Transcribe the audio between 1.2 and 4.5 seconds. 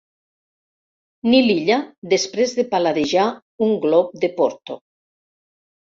Nil Illa després de paladejar un glop de